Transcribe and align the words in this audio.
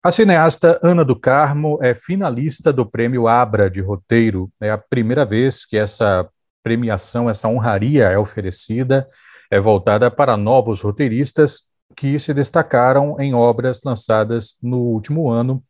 A 0.00 0.12
cineasta 0.12 0.78
Ana 0.80 1.04
do 1.04 1.18
Carmo 1.18 1.76
é 1.82 1.92
finalista 1.92 2.72
do 2.72 2.86
Prêmio 2.86 3.26
Abra 3.26 3.68
de 3.68 3.80
Roteiro. 3.80 4.48
É 4.60 4.70
a 4.70 4.78
primeira 4.78 5.24
vez 5.24 5.66
que 5.66 5.76
essa 5.76 6.28
premiação, 6.62 7.28
essa 7.28 7.48
honraria 7.48 8.04
é 8.04 8.16
oferecida, 8.16 9.08
é 9.50 9.58
voltada 9.58 10.08
para 10.08 10.36
novos 10.36 10.82
roteiristas 10.82 11.62
que 11.96 12.16
se 12.20 12.32
destacaram 12.32 13.16
em 13.18 13.34
obras 13.34 13.82
lançadas 13.82 14.56
no 14.62 14.78
último 14.78 15.28
ano 15.28 15.60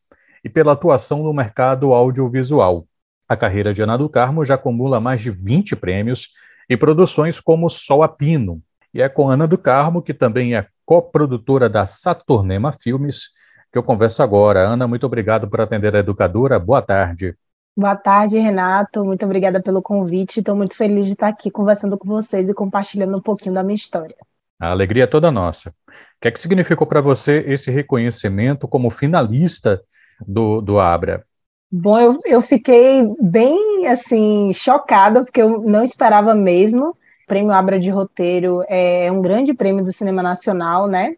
e 0.45 0.49
pela 0.51 0.73
atuação 0.73 1.23
no 1.23 1.33
mercado 1.33 1.95
audiovisual. 1.95 2.87
A 3.27 3.35
carreira 3.35 3.73
de 3.73 3.81
Ana 3.81 3.97
do 3.97 4.11
Carmo 4.11 4.45
já 4.45 4.57
acumula 4.57 5.01
mais 5.01 5.23
de 5.23 5.31
20 5.31 5.75
prêmios 5.75 6.29
e 6.69 6.77
produções 6.77 7.41
como 7.41 7.71
Sol 7.71 8.03
a 8.03 8.09
Pino. 8.09 8.63
E 8.93 9.01
é 9.01 9.09
com 9.09 9.31
Ana 9.31 9.49
do 9.49 9.57
Carmo, 9.57 10.03
que 10.03 10.13
também 10.13 10.55
é 10.55 10.67
coprodutora 10.85 11.67
da 11.67 11.87
Saturnema 11.87 12.73
Filmes, 12.73 13.38
que 13.71 13.79
eu 13.79 13.83
converso 13.83 14.23
agora. 14.23 14.61
Ana, 14.61 14.87
muito 14.87 15.07
obrigado 15.07 15.49
por 15.49 15.61
atender 15.61 15.95
a 15.95 16.01
educadora. 16.01 16.59
Boa 16.59 16.83
tarde. 16.83 17.35
Boa 17.77 17.95
tarde, 17.95 18.39
Renato. 18.39 19.05
Muito 19.05 19.25
obrigada 19.25 19.63
pelo 19.63 19.81
convite. 19.81 20.41
Estou 20.41 20.57
muito 20.57 20.75
feliz 20.75 21.07
de 21.07 21.13
estar 21.13 21.29
aqui 21.29 21.51
conversando 21.51 21.97
com 21.97 22.09
vocês 22.09 22.49
e 22.49 22.55
compartilhando 22.55 23.17
um 23.17 23.23
pouquinho 23.23 23.55
da 23.55 23.63
minha 23.63 23.77
história. 23.77 24.17
A 24.59 24.71
alegria 24.71 25.05
é 25.05 25.07
toda 25.07 25.31
nossa. 25.31 25.71
O 25.71 25.73
que 26.21 26.29
é 26.29 26.31
que 26.33 26.41
significou 26.41 26.87
para 26.87 27.01
você 27.01 27.45
esse 27.47 27.71
reconhecimento 27.71 28.67
como 28.67 28.91
finalista 28.91 29.81
do, 30.27 30.61
do 30.61 30.81
Abra? 30.81 31.25
Bom, 31.71 31.99
eu, 32.01 32.19
eu 32.25 32.41
fiquei 32.41 33.07
bem 33.21 33.87
assim 33.87 34.53
chocada 34.53 35.23
porque 35.23 35.41
eu 35.41 35.61
não 35.61 35.85
esperava 35.85 36.35
mesmo. 36.35 36.89
O 36.89 36.97
Prêmio 37.29 37.53
Abra 37.53 37.79
de 37.79 37.91
Roteiro 37.91 38.65
é 38.69 39.13
um 39.13 39.23
grande 39.23 39.55
prêmio 39.55 39.85
do 39.85 39.93
cinema 39.93 40.23
nacional, 40.23 40.89
né? 40.89 41.15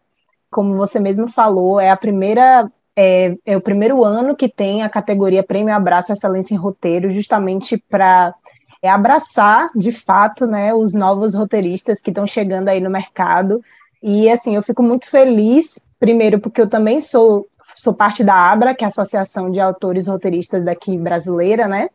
Como 0.51 0.75
você 0.75 0.99
mesmo 0.99 1.27
falou, 1.27 1.79
é 1.79 1.89
a 1.89 1.97
primeira 1.97 2.69
é, 2.95 3.35
é, 3.45 3.55
o 3.57 3.61
primeiro 3.61 4.03
ano 4.03 4.35
que 4.35 4.49
tem 4.49 4.83
a 4.83 4.89
categoria 4.89 5.43
Prêmio 5.43 5.73
Abraço 5.73 6.11
Excelência 6.11 6.53
em 6.53 6.57
Roteiro, 6.57 7.09
justamente 7.09 7.77
para 7.77 8.33
é, 8.81 8.89
abraçar, 8.89 9.69
de 9.75 9.91
fato, 9.91 10.45
né, 10.45 10.73
os 10.73 10.93
novos 10.93 11.33
roteiristas 11.33 12.01
que 12.01 12.09
estão 12.09 12.27
chegando 12.27 12.69
aí 12.69 12.81
no 12.81 12.89
mercado. 12.89 13.63
E, 14.03 14.29
assim, 14.29 14.55
eu 14.55 14.63
fico 14.63 14.83
muito 14.83 15.07
feliz, 15.07 15.87
primeiro, 15.99 16.39
porque 16.39 16.61
eu 16.61 16.69
também 16.69 16.99
sou, 16.99 17.47
sou 17.75 17.93
parte 17.93 18.23
da 18.23 18.51
ABRA, 18.51 18.75
que 18.75 18.83
é 18.83 18.87
a 18.87 18.89
Associação 18.89 19.51
de 19.51 19.59
Autores 19.59 20.07
Roteiristas 20.07 20.63
daqui 20.63 20.97
brasileira, 20.97 21.67
né? 21.67 21.89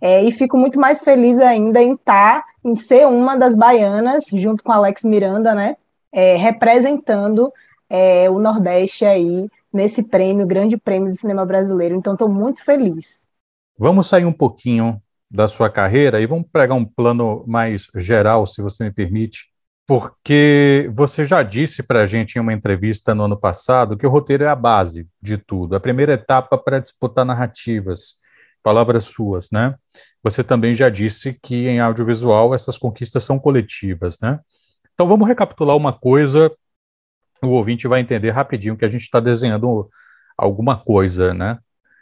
É, 0.00 0.22
e 0.22 0.32
fico 0.32 0.58
muito 0.58 0.78
mais 0.78 1.02
feliz 1.02 1.38
ainda 1.38 1.80
em 1.80 1.94
estar, 1.94 2.40
tá, 2.40 2.46
em 2.64 2.74
ser 2.74 3.06
uma 3.06 3.36
das 3.36 3.56
baianas, 3.56 4.24
junto 4.32 4.62
com 4.62 4.72
Alex 4.72 5.04
Miranda, 5.04 5.54
né? 5.54 5.76
É, 6.12 6.36
representando 6.36 7.52
é, 7.88 8.28
o 8.30 8.38
Nordeste 8.38 9.04
aí 9.04 9.48
nesse 9.72 10.04
prêmio, 10.08 10.46
grande 10.46 10.76
prêmio 10.76 11.10
do 11.10 11.16
cinema 11.16 11.44
brasileiro. 11.44 11.96
Então, 11.96 12.12
estou 12.12 12.28
muito 12.28 12.64
feliz. 12.64 13.28
Vamos 13.78 14.06
sair 14.06 14.24
um 14.24 14.32
pouquinho 14.32 15.00
da 15.30 15.48
sua 15.48 15.68
carreira 15.68 16.20
e 16.20 16.26
vamos 16.26 16.46
pegar 16.52 16.74
um 16.74 16.84
plano 16.84 17.44
mais 17.46 17.88
geral, 17.96 18.46
se 18.46 18.62
você 18.62 18.84
me 18.84 18.92
permite, 18.92 19.48
porque 19.86 20.90
você 20.94 21.24
já 21.24 21.42
disse 21.42 21.82
para 21.82 22.02
a 22.02 22.06
gente 22.06 22.36
em 22.36 22.40
uma 22.40 22.52
entrevista 22.52 23.14
no 23.14 23.24
ano 23.24 23.36
passado 23.36 23.96
que 23.96 24.06
o 24.06 24.10
roteiro 24.10 24.44
é 24.44 24.48
a 24.48 24.54
base 24.54 25.08
de 25.20 25.36
tudo, 25.36 25.74
a 25.74 25.80
primeira 25.80 26.12
etapa 26.12 26.56
para 26.56 26.78
disputar 26.78 27.24
narrativas. 27.24 28.14
Palavras 28.62 29.04
suas, 29.04 29.50
né? 29.50 29.74
Você 30.22 30.42
também 30.42 30.74
já 30.74 30.88
disse 30.88 31.38
que 31.42 31.68
em 31.68 31.80
audiovisual 31.80 32.54
essas 32.54 32.78
conquistas 32.78 33.24
são 33.24 33.38
coletivas, 33.38 34.18
né? 34.22 34.40
Então 34.94 35.06
vamos 35.06 35.28
recapitular 35.28 35.76
uma 35.76 35.92
coisa 35.92 36.50
o 37.48 37.52
ouvinte 37.52 37.88
vai 37.88 38.00
entender 38.00 38.30
rapidinho 38.30 38.76
que 38.76 38.84
a 38.84 38.90
gente 38.90 39.02
está 39.02 39.20
desenhando 39.20 39.88
alguma 40.36 40.76
coisa, 40.76 41.32
né? 41.32 41.58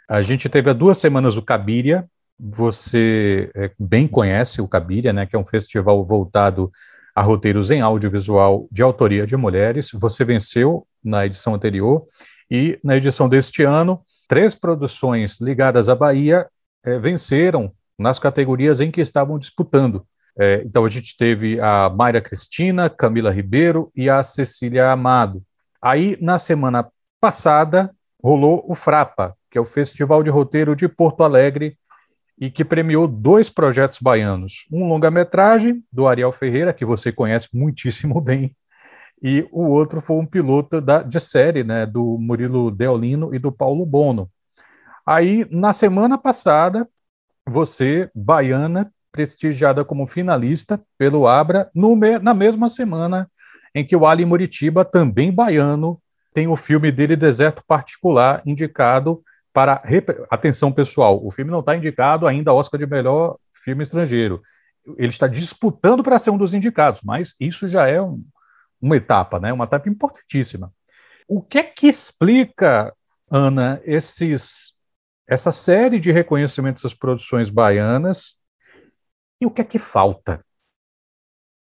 A 0.08 0.22
gente 0.22 0.48
teve 0.48 0.70
há 0.70 0.72
duas 0.72 0.98
semanas 0.98 1.36
o 1.36 1.42
Cabiria, 1.42 2.04
você 2.38 3.50
é, 3.54 3.70
bem 3.78 4.08
conhece 4.08 4.60
o 4.60 4.68
Cabiria, 4.68 5.12
né? 5.12 5.26
Que 5.26 5.36
é 5.36 5.38
um 5.38 5.44
festival 5.44 6.04
voltado 6.04 6.70
a 7.14 7.22
roteiros 7.22 7.70
em 7.70 7.80
audiovisual 7.80 8.68
de 8.70 8.82
autoria 8.82 9.26
de 9.26 9.36
mulheres. 9.36 9.90
Você 9.92 10.24
venceu 10.24 10.86
na 11.04 11.26
edição 11.26 11.54
anterior 11.54 12.06
e 12.50 12.78
na 12.82 12.96
edição 12.96 13.28
deste 13.28 13.62
ano, 13.62 14.02
três 14.28 14.54
produções 14.54 15.40
ligadas 15.40 15.88
à 15.88 15.94
Bahia 15.94 16.46
é, 16.84 16.98
venceram 16.98 17.72
nas 17.98 18.18
categorias 18.18 18.80
em 18.80 18.90
que 18.90 19.00
estavam 19.00 19.38
disputando. 19.38 20.06
É, 20.38 20.62
então 20.64 20.84
a 20.84 20.90
gente 20.90 21.16
teve 21.16 21.60
a 21.60 21.90
Mayra 21.90 22.20
Cristina, 22.20 22.88
Camila 22.88 23.30
Ribeiro 23.30 23.90
e 23.94 24.08
a 24.08 24.22
Cecília 24.22 24.90
Amado. 24.90 25.42
Aí, 25.80 26.16
na 26.20 26.38
semana 26.38 26.88
passada, 27.20 27.94
rolou 28.22 28.64
o 28.68 28.74
Frapa, 28.74 29.36
que 29.50 29.58
é 29.58 29.60
o 29.60 29.64
Festival 29.64 30.22
de 30.22 30.30
Roteiro 30.30 30.74
de 30.74 30.88
Porto 30.88 31.22
Alegre, 31.22 31.76
e 32.38 32.50
que 32.50 32.64
premiou 32.64 33.06
dois 33.06 33.50
projetos 33.50 33.98
baianos. 34.00 34.66
Um 34.72 34.88
longa-metragem, 34.88 35.84
do 35.92 36.08
Ariel 36.08 36.32
Ferreira, 36.32 36.72
que 36.72 36.84
você 36.84 37.12
conhece 37.12 37.48
muitíssimo 37.52 38.18
bem, 38.22 38.56
e 39.22 39.46
o 39.52 39.68
outro 39.68 40.00
foi 40.00 40.16
um 40.16 40.26
piloto 40.26 40.80
da, 40.80 41.02
de 41.02 41.20
série, 41.20 41.62
né, 41.62 41.86
do 41.86 42.18
Murilo 42.18 42.70
Deolino 42.72 43.32
e 43.32 43.38
do 43.38 43.52
Paulo 43.52 43.86
Bono. 43.86 44.28
Aí, 45.06 45.46
na 45.50 45.72
semana 45.72 46.18
passada, 46.18 46.88
você, 47.46 48.10
baiana, 48.14 48.92
prestigiada 49.12 49.84
como 49.84 50.06
finalista 50.06 50.80
pelo 50.96 51.28
Abra 51.28 51.70
na 52.22 52.34
mesma 52.34 52.68
semana 52.70 53.30
em 53.74 53.86
que 53.86 53.94
o 53.94 54.06
Ali 54.06 54.24
Muritiba, 54.24 54.84
também 54.84 55.30
baiano, 55.30 56.00
tem 56.34 56.48
o 56.48 56.56
filme 56.56 56.90
dele 56.90 57.14
Deserto 57.14 57.62
Particular 57.66 58.42
indicado 58.44 59.22
para 59.52 59.82
atenção 60.30 60.72
pessoal. 60.72 61.24
O 61.24 61.30
filme 61.30 61.50
não 61.50 61.60
está 61.60 61.76
indicado 61.76 62.26
ainda 62.26 62.50
ao 62.50 62.56
Oscar 62.56 62.78
de 62.80 62.86
melhor 62.86 63.36
filme 63.52 63.82
estrangeiro. 63.82 64.42
Ele 64.96 65.08
está 65.08 65.26
disputando 65.26 66.02
para 66.02 66.18
ser 66.18 66.30
um 66.30 66.38
dos 66.38 66.54
indicados, 66.54 67.02
mas 67.04 67.34
isso 67.38 67.68
já 67.68 67.86
é 67.86 68.00
um, 68.00 68.24
uma 68.80 68.96
etapa, 68.96 69.38
né? 69.38 69.52
Uma 69.52 69.64
etapa 69.64 69.88
importantíssima. 69.88 70.72
O 71.28 71.40
que 71.40 71.58
é 71.58 71.62
que 71.62 71.86
explica, 71.86 72.92
Ana, 73.30 73.80
esses 73.84 74.72
essa 75.26 75.52
série 75.52 76.00
de 76.00 76.10
reconhecimentos 76.10 76.82
das 76.82 76.92
produções 76.92 77.48
baianas 77.48 78.34
e 79.42 79.46
o 79.46 79.50
que 79.50 79.60
é 79.60 79.64
que 79.64 79.78
falta? 79.78 80.44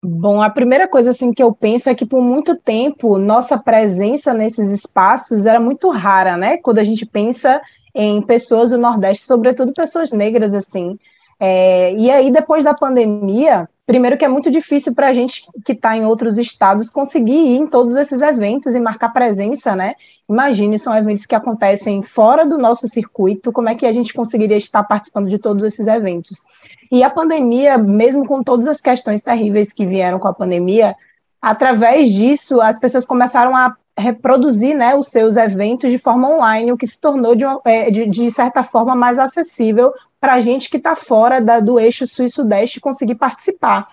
Bom, 0.03 0.41
a 0.41 0.49
primeira 0.49 0.87
coisa 0.87 1.09
assim 1.09 1.33
que 1.33 1.43
eu 1.43 1.53
penso 1.53 1.89
é 1.89 1.95
que 1.95 2.05
por 2.05 2.21
muito 2.21 2.55
tempo 2.55 3.17
nossa 3.17 3.57
presença 3.57 4.33
nesses 4.33 4.69
espaços 4.69 5.45
era 5.45 5.59
muito 5.59 5.89
rara, 5.89 6.37
né? 6.37 6.57
Quando 6.57 6.79
a 6.79 6.83
gente 6.83 7.05
pensa 7.05 7.61
em 7.93 8.21
pessoas 8.21 8.71
do 8.71 8.77
Nordeste, 8.77 9.25
sobretudo 9.25 9.73
pessoas 9.73 10.11
negras 10.11 10.53
assim. 10.53 10.97
É, 11.39 11.93
e 11.93 12.09
aí 12.11 12.31
depois 12.31 12.63
da 12.63 12.73
pandemia, 12.73 13.67
primeiro 13.89 14.19
que 14.19 14.23
é 14.23 14.27
muito 14.27 14.51
difícil 14.51 14.93
para 14.93 15.07
a 15.07 15.13
gente 15.13 15.47
que 15.65 15.71
está 15.71 15.97
em 15.97 16.05
outros 16.05 16.37
estados 16.37 16.91
conseguir 16.91 17.33
ir 17.33 17.57
em 17.57 17.65
todos 17.65 17.95
esses 17.95 18.21
eventos 18.21 18.75
e 18.75 18.79
marcar 18.79 19.09
presença, 19.09 19.75
né? 19.75 19.95
Imagine, 20.29 20.77
são 20.77 20.95
eventos 20.95 21.25
que 21.25 21.33
acontecem 21.33 22.03
fora 22.03 22.45
do 22.45 22.55
nosso 22.55 22.87
circuito, 22.87 23.51
como 23.51 23.67
é 23.67 23.73
que 23.73 23.87
a 23.87 23.91
gente 23.91 24.13
conseguiria 24.13 24.57
estar 24.57 24.83
participando 24.83 25.27
de 25.27 25.39
todos 25.39 25.63
esses 25.63 25.87
eventos? 25.87 26.43
E 26.91 27.01
a 27.01 27.09
pandemia, 27.09 27.79
mesmo 27.79 28.27
com 28.27 28.43
todas 28.43 28.67
as 28.67 28.79
questões 28.79 29.23
terríveis 29.23 29.73
que 29.73 29.87
vieram 29.87 30.19
com 30.19 30.27
a 30.27 30.35
pandemia, 30.35 30.95
através 31.41 32.13
disso, 32.13 32.61
as 32.61 32.79
pessoas 32.79 33.07
começaram 33.07 33.55
a 33.55 33.75
reproduzir 33.99 34.75
né, 34.75 34.95
os 34.95 35.09
seus 35.09 35.37
eventos 35.37 35.91
de 35.91 35.97
forma 35.97 36.29
online, 36.29 36.71
o 36.71 36.77
que 36.77 36.87
se 36.87 36.99
tornou, 36.99 37.35
de, 37.35 37.45
uma, 37.45 37.61
é, 37.65 37.91
de, 37.91 38.05
de 38.05 38.31
certa 38.31 38.63
forma, 38.63 38.95
mais 38.95 39.19
acessível 39.19 39.93
para 40.19 40.33
a 40.33 40.41
gente 40.41 40.69
que 40.69 40.77
está 40.77 40.95
fora 40.95 41.39
da, 41.39 41.59
do 41.59 41.79
eixo 41.79 42.07
sul-sudeste 42.07 42.79
conseguir 42.79 43.15
participar. 43.15 43.87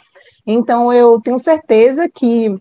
Então, 0.47 0.93
eu 0.93 1.21
tenho 1.21 1.39
certeza 1.39 2.09
que 2.09 2.57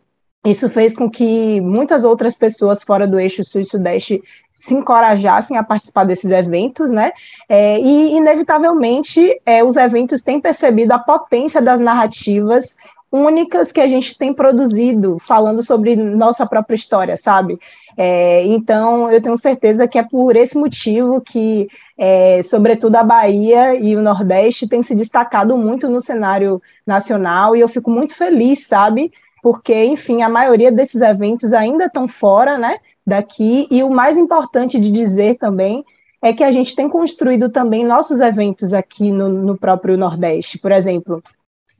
isso 0.45 0.69
fez 0.69 0.95
com 0.95 1.09
que 1.09 1.59
muitas 1.61 2.03
outras 2.03 2.35
pessoas 2.35 2.83
fora 2.83 3.07
do 3.07 3.19
eixo 3.19 3.43
sul 3.43 3.61
e 3.61 3.65
sudeste 3.65 4.21
se 4.51 4.73
encorajassem 4.73 5.57
a 5.57 5.63
participar 5.63 6.05
desses 6.05 6.31
eventos, 6.31 6.91
né? 6.91 7.11
É, 7.49 7.79
e, 7.79 8.15
inevitavelmente, 8.15 9.41
é, 9.45 9.63
os 9.63 9.75
eventos 9.75 10.21
têm 10.21 10.39
percebido 10.39 10.93
a 10.93 10.99
potência 10.99 11.61
das 11.61 11.81
narrativas 11.81 12.77
únicas 13.15 13.71
que 13.71 13.79
a 13.79 13.87
gente 13.87 14.17
tem 14.17 14.33
produzido, 14.33 15.17
falando 15.19 15.63
sobre 15.63 15.95
nossa 15.95 16.45
própria 16.45 16.75
história, 16.75 17.17
sabe? 17.17 17.59
É, 17.97 18.45
então, 18.45 19.09
eu 19.11 19.21
tenho 19.21 19.37
certeza 19.37 19.87
que 19.87 19.97
é 19.97 20.03
por 20.03 20.35
esse 20.35 20.57
motivo 20.57 21.21
que, 21.21 21.69
é, 21.97 22.41
sobretudo, 22.43 22.95
a 22.97 23.03
Bahia 23.03 23.75
e 23.75 23.95
o 23.95 24.01
Nordeste 24.01 24.67
têm 24.67 24.83
se 24.83 24.93
destacado 24.93 25.57
muito 25.57 25.89
no 25.89 26.01
cenário 26.01 26.61
nacional, 26.85 27.55
e 27.55 27.61
eu 27.61 27.69
fico 27.69 27.89
muito 27.89 28.15
feliz, 28.15 28.67
sabe? 28.67 29.11
porque, 29.45 29.85
enfim, 29.85 30.23
a 30.23 30.27
maioria 30.27 30.71
desses 30.71 31.03
eventos 31.03 31.53
ainda 31.53 31.85
estão 31.85 32.07
fora 32.07 32.57
né, 32.57 32.79
daqui, 33.05 33.67
e 33.69 33.83
o 33.83 33.91
mais 33.91 34.17
importante 34.17 34.79
de 34.79 34.89
dizer 34.89 35.35
também 35.35 35.85
é 36.19 36.33
que 36.33 36.43
a 36.43 36.51
gente 36.51 36.75
tem 36.75 36.89
construído 36.89 37.47
também 37.47 37.85
nossos 37.85 38.21
eventos 38.21 38.73
aqui 38.73 39.11
no, 39.11 39.29
no 39.29 39.55
próprio 39.55 39.95
Nordeste. 39.95 40.57
Por 40.57 40.71
exemplo, 40.71 41.21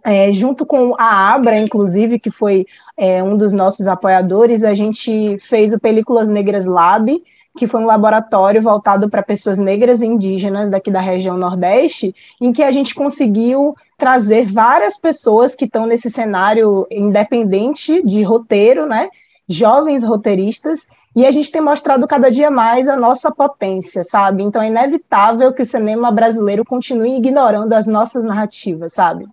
é, 0.06 0.32
junto 0.32 0.68
com 0.68 0.94
a 1.00 1.34
Abra, 1.34 1.58
inclusive, 1.58 2.20
que 2.20 2.30
foi 2.30 2.68
é, 2.96 3.24
um 3.24 3.36
dos 3.36 3.52
nossos 3.52 3.88
apoiadores, 3.88 4.64
a 4.64 4.76
gente 4.76 5.38
fez 5.40 5.74
o 5.74 5.80
Películas 5.80 6.30
Negras 6.30 6.66
Lab, 6.66 7.22
que 7.58 7.66
foi 7.66 7.82
um 7.82 7.86
laboratório 7.86 8.62
voltado 8.62 9.10
para 9.10 9.24
pessoas 9.24 9.58
negras 9.58 10.04
e 10.04 10.06
indígenas 10.06 10.70
daqui 10.70 10.92
da 10.92 11.00
região 11.00 11.38
Nordeste, 11.38 12.14
em 12.40 12.54
que 12.54 12.62
a 12.62 12.72
gente 12.72 12.94
conseguiu 12.94 13.74
trazer 13.98 14.46
várias 14.46 14.96
pessoas 14.96 15.56
que 15.56 15.66
estão 15.66 15.88
nesse 15.88 16.12
cenário 16.12 16.86
independente 16.92 18.06
de 18.06 18.22
roteiro, 18.22 18.86
né? 18.86 19.10
Jovens 19.50 20.04
roteiristas, 20.04 20.88
e 21.16 21.26
a 21.26 21.32
gente 21.32 21.52
tem 21.52 21.62
mostrado 21.62 22.06
cada 22.08 22.30
dia 22.30 22.52
mais 22.52 22.88
a 22.88 22.98
nossa 22.98 23.32
potência, 23.32 24.04
sabe? 24.04 24.44
Então 24.44 24.62
é 24.62 24.68
inevitável 24.68 25.52
que 25.52 25.64
o 25.64 25.66
cinema 25.66 26.12
brasileiro 26.12 26.64
continue 26.64 27.18
ignorando 27.18 27.74
as 27.74 27.88
nossas 27.88 28.24
narrativas, 28.24 28.94
sabe? 28.94 29.26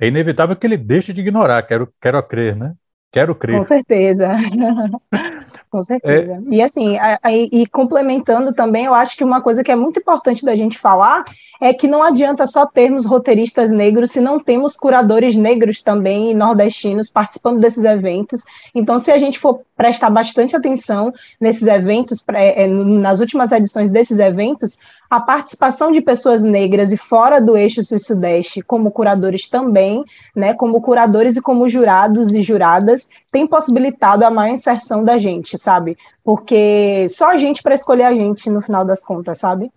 É 0.00 0.08
inevitável 0.08 0.56
que 0.56 0.66
ele 0.66 0.76
deixe 0.76 1.12
de 1.12 1.20
ignorar, 1.20 1.62
quero, 1.62 1.92
quero 2.00 2.22
crer, 2.22 2.56
né? 2.56 2.74
Quero 3.14 3.32
crer. 3.32 3.58
Com 3.58 3.64
certeza. 3.64 4.32
Com 5.70 5.82
certeza. 5.82 6.32
É... 6.34 6.54
E 6.54 6.62
assim, 6.62 6.96
a, 6.98 7.18
a, 7.22 7.32
e 7.32 7.66
complementando 7.66 8.52
também, 8.52 8.84
eu 8.86 8.94
acho 8.94 9.16
que 9.16 9.24
uma 9.24 9.40
coisa 9.40 9.62
que 9.62 9.70
é 9.70 9.76
muito 9.76 10.00
importante 10.00 10.44
da 10.44 10.54
gente 10.54 10.78
falar 10.78 11.24
é 11.60 11.72
que 11.72 11.88
não 11.88 12.02
adianta 12.02 12.46
só 12.46 12.66
termos 12.66 13.04
roteiristas 13.04 13.70
negros 13.70 14.12
se 14.12 14.20
não 14.20 14.38
temos 14.38 14.76
curadores 14.76 15.36
negros 15.36 15.82
também 15.82 16.30
e 16.30 16.34
nordestinos 16.34 17.08
participando 17.08 17.60
desses 17.60 17.84
eventos. 17.84 18.44
Então, 18.74 18.98
se 18.98 19.10
a 19.10 19.18
gente 19.18 19.38
for 19.38 19.62
prestar 19.76 20.10
bastante 20.10 20.56
atenção 20.56 21.12
nesses 21.40 21.66
eventos, 21.66 22.22
é, 22.32 22.66
nas 22.66 23.20
últimas 23.20 23.50
edições 23.50 23.90
desses 23.90 24.18
eventos, 24.18 24.78
a 25.08 25.20
participação 25.20 25.92
de 25.92 26.00
pessoas 26.00 26.42
negras 26.42 26.92
e 26.92 26.96
fora 26.96 27.40
do 27.40 27.56
eixo 27.56 27.82
sul-sudeste, 27.82 28.62
como 28.62 28.90
curadores 28.90 29.48
também, 29.48 30.04
né, 30.34 30.54
como 30.54 30.80
curadores 30.80 31.36
e 31.36 31.42
como 31.42 31.68
jurados 31.68 32.34
e 32.34 32.42
juradas, 32.42 33.08
tem 33.30 33.46
possibilitado 33.46 34.24
a 34.24 34.30
maior 34.30 34.52
inserção 34.52 35.04
da 35.04 35.18
gente, 35.18 35.58
sabe? 35.58 35.96
Porque 36.22 37.06
só 37.08 37.30
a 37.30 37.36
gente 37.36 37.62
para 37.62 37.74
escolher 37.74 38.04
a 38.04 38.14
gente 38.14 38.50
no 38.50 38.60
final 38.60 38.84
das 38.84 39.04
contas, 39.04 39.38
sabe? 39.38 39.70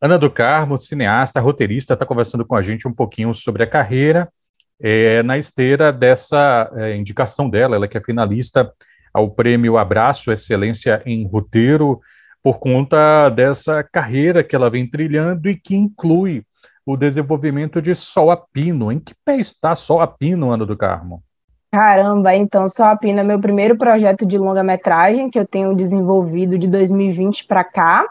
Ana 0.00 0.18
do 0.18 0.30
Carmo, 0.30 0.76
cineasta, 0.76 1.40
roteirista, 1.40 1.94
está 1.94 2.04
conversando 2.04 2.44
com 2.44 2.54
a 2.54 2.62
gente 2.62 2.86
um 2.86 2.92
pouquinho 2.92 3.32
sobre 3.32 3.62
a 3.62 3.66
carreira 3.66 4.28
é, 4.80 5.22
na 5.22 5.38
esteira 5.38 5.92
dessa 5.92 6.70
é, 6.74 6.96
indicação 6.96 7.48
dela, 7.48 7.76
ela 7.76 7.88
que 7.88 7.96
é 7.96 8.02
finalista 8.02 8.72
ao 9.12 9.30
prêmio 9.30 9.78
Abraço 9.78 10.32
Excelência 10.32 11.00
em 11.06 11.26
Roteiro, 11.26 12.00
por 12.44 12.58
conta 12.58 13.30
dessa 13.30 13.82
carreira 13.82 14.44
que 14.44 14.54
ela 14.54 14.68
vem 14.68 14.86
trilhando 14.86 15.48
e 15.48 15.56
que 15.56 15.74
inclui 15.74 16.44
o 16.84 16.94
desenvolvimento 16.94 17.80
de 17.80 17.94
Sol 17.94 18.30
a 18.30 18.36
Pino. 18.36 18.92
Em 18.92 19.00
que 19.00 19.14
pé 19.24 19.38
está 19.38 19.74
Sol 19.74 20.02
a 20.02 20.06
Pino, 20.06 20.52
Ana 20.52 20.66
do 20.66 20.76
Carmo? 20.76 21.22
Caramba, 21.72 22.34
então 22.34 22.68
Sol 22.68 22.84
a 22.84 22.96
Pino 22.96 23.20
é 23.20 23.24
meu 23.24 23.40
primeiro 23.40 23.78
projeto 23.78 24.26
de 24.26 24.36
longa-metragem 24.36 25.30
que 25.30 25.38
eu 25.38 25.46
tenho 25.46 25.74
desenvolvido 25.74 26.58
de 26.58 26.68
2020 26.68 27.46
para 27.46 27.64
cá. 27.64 28.06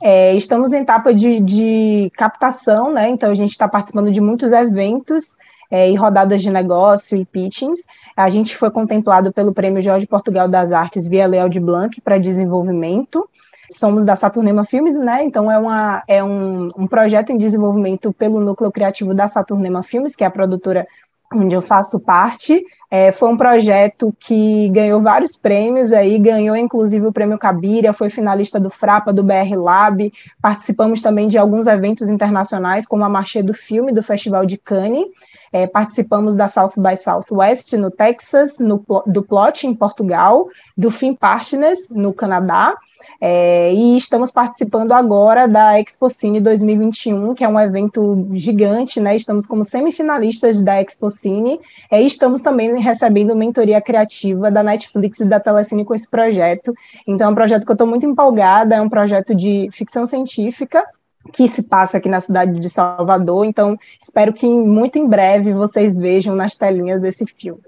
É, 0.00 0.32
estamos 0.36 0.72
em 0.72 0.82
etapa 0.82 1.12
de, 1.12 1.40
de, 1.40 2.12
captação, 2.16 2.92
né? 2.92 3.08
Então 3.08 3.32
a 3.32 3.34
gente 3.34 3.50
está 3.50 3.66
participando 3.66 4.12
de 4.12 4.20
muitos 4.20 4.52
eventos 4.52 5.36
é, 5.68 5.90
e 5.90 5.96
rodadas 5.96 6.40
de 6.40 6.50
negócio 6.50 7.18
e 7.18 7.24
pitchings. 7.24 7.80
A 8.16 8.30
gente 8.30 8.56
foi 8.56 8.70
contemplado 8.70 9.32
pelo 9.32 9.52
Prêmio 9.52 9.82
Jorge 9.82 10.06
Portugal 10.06 10.46
das 10.46 10.70
Artes 10.70 11.08
via 11.08 11.26
Leal 11.26 11.48
de 11.48 11.58
Blanc 11.58 12.00
para 12.00 12.18
desenvolvimento 12.18 13.28
somos 13.70 14.04
da 14.04 14.16
Saturnema 14.16 14.64
Filmes, 14.64 14.96
né? 14.98 15.22
Então 15.22 15.50
é, 15.50 15.58
uma, 15.58 16.02
é 16.06 16.22
um, 16.22 16.70
um 16.76 16.86
projeto 16.86 17.30
em 17.30 17.38
desenvolvimento 17.38 18.12
pelo 18.12 18.40
núcleo 18.40 18.70
criativo 18.70 19.14
da 19.14 19.28
Saturnema 19.28 19.82
Filmes, 19.82 20.14
que 20.14 20.24
é 20.24 20.26
a 20.26 20.30
produtora 20.30 20.86
onde 21.32 21.54
eu 21.54 21.62
faço 21.62 22.00
parte. 22.00 22.64
É, 22.90 23.10
foi 23.10 23.28
um 23.28 23.36
projeto 23.36 24.14
que 24.20 24.68
ganhou 24.68 25.00
vários 25.00 25.36
prêmios 25.36 25.92
aí, 25.92 26.16
ganhou 26.18 26.54
inclusive 26.54 27.06
o 27.06 27.12
prêmio 27.12 27.38
Cabiria, 27.38 27.92
foi 27.92 28.08
finalista 28.08 28.60
do 28.60 28.70
Frapa, 28.70 29.12
do 29.12 29.24
BR 29.24 29.56
Lab, 29.56 30.12
participamos 30.40 31.02
também 31.02 31.26
de 31.26 31.36
alguns 31.36 31.66
eventos 31.66 32.08
internacionais, 32.08 32.86
como 32.86 33.04
a 33.04 33.08
Marché 33.08 33.42
do 33.42 33.52
Filme, 33.52 33.92
do 33.92 34.02
Festival 34.02 34.46
de 34.46 34.56
Cannes, 34.56 35.06
é, 35.54 35.68
participamos 35.68 36.34
da 36.34 36.48
South 36.48 36.72
by 36.76 36.96
Southwest 36.96 37.76
no 37.76 37.88
Texas, 37.88 38.58
no, 38.58 38.84
do 39.06 39.22
Plot 39.22 39.68
em 39.68 39.72
Portugal, 39.72 40.48
do 40.76 40.90
Film 40.90 41.14
Partners 41.14 41.90
no 41.90 42.12
Canadá, 42.12 42.74
é, 43.20 43.72
e 43.72 43.96
estamos 43.96 44.32
participando 44.32 44.90
agora 44.90 45.46
da 45.46 45.78
Expo 45.78 46.10
Cine 46.10 46.40
2021, 46.40 47.34
que 47.34 47.44
é 47.44 47.48
um 47.48 47.60
evento 47.60 48.26
gigante, 48.32 48.98
né? 48.98 49.14
Estamos 49.14 49.46
como 49.46 49.62
semifinalistas 49.62 50.60
da 50.60 50.82
Expo 50.82 51.08
Cine, 51.08 51.60
é, 51.88 52.02
e 52.02 52.06
estamos 52.06 52.42
também 52.42 52.76
recebendo 52.80 53.36
mentoria 53.36 53.80
criativa 53.80 54.50
da 54.50 54.64
Netflix 54.64 55.20
e 55.20 55.24
da 55.24 55.38
Telecine 55.38 55.84
com 55.84 55.94
esse 55.94 56.10
projeto. 56.10 56.74
Então, 57.06 57.28
é 57.28 57.30
um 57.30 57.34
projeto 57.34 57.64
que 57.64 57.70
eu 57.70 57.74
estou 57.74 57.86
muito 57.86 58.04
empolgada, 58.04 58.74
é 58.74 58.80
um 58.80 58.88
projeto 58.88 59.32
de 59.32 59.68
ficção 59.70 60.04
científica, 60.04 60.84
que 61.32 61.48
se 61.48 61.62
passa 61.62 61.98
aqui 61.98 62.08
na 62.08 62.20
cidade 62.20 62.58
de 62.58 62.70
Salvador. 62.70 63.44
Então, 63.44 63.76
espero 64.00 64.32
que 64.32 64.46
muito 64.46 64.98
em 64.98 65.08
breve 65.08 65.52
vocês 65.52 65.96
vejam 65.96 66.34
nas 66.34 66.56
telinhas 66.56 67.02
esse 67.02 67.26
filme. 67.26 67.62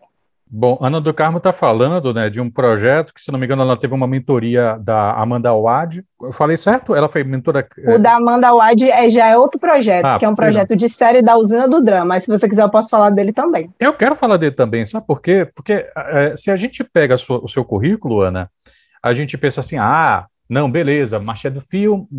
Bom, 0.48 0.78
Ana 0.80 1.00
do 1.00 1.12
Carmo 1.12 1.38
está 1.38 1.52
falando 1.52 2.14
né, 2.14 2.30
de 2.30 2.40
um 2.40 2.48
projeto 2.48 3.12
que, 3.12 3.20
se 3.20 3.32
não 3.32 3.38
me 3.38 3.44
engano, 3.44 3.62
ela 3.62 3.76
teve 3.76 3.92
uma 3.92 4.06
mentoria 4.06 4.78
da 4.80 5.12
Amanda 5.12 5.52
Wad. 5.52 6.04
Eu 6.22 6.32
falei 6.32 6.56
certo? 6.56 6.94
Ela 6.94 7.08
foi 7.08 7.24
mentora. 7.24 7.66
O 7.84 7.90
é... 7.90 7.98
da 7.98 8.14
Amanda 8.14 8.54
Wad 8.54 8.88
é, 8.88 9.10
já 9.10 9.26
é 9.26 9.36
outro 9.36 9.58
projeto, 9.58 10.04
ah, 10.04 10.18
que 10.18 10.24
é 10.24 10.28
um 10.28 10.36
projeto 10.36 10.76
de 10.76 10.88
série 10.88 11.20
da 11.20 11.36
Usina 11.36 11.68
do 11.68 11.82
Drama. 11.82 12.06
Mas 12.06 12.22
se 12.22 12.30
você 12.30 12.48
quiser, 12.48 12.62
eu 12.62 12.70
posso 12.70 12.88
falar 12.88 13.10
dele 13.10 13.32
também. 13.32 13.68
Eu 13.80 13.92
quero 13.92 14.14
falar 14.14 14.36
dele 14.36 14.54
também, 14.54 14.86
sabe 14.86 15.04
por 15.04 15.20
quê? 15.20 15.50
Porque 15.52 15.84
é, 15.96 16.36
se 16.36 16.48
a 16.48 16.56
gente 16.56 16.84
pega 16.84 17.16
sua, 17.16 17.44
o 17.44 17.48
seu 17.48 17.64
currículo, 17.64 18.20
Ana, 18.20 18.48
a 19.02 19.12
gente 19.12 19.36
pensa 19.36 19.60
assim: 19.60 19.78
ah, 19.78 20.26
não, 20.48 20.70
beleza, 20.70 21.18
Marcha 21.18 21.50
do 21.50 21.62